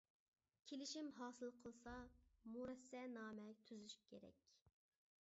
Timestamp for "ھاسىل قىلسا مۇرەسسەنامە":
1.17-3.49